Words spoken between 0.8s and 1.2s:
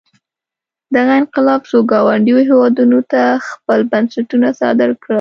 دغه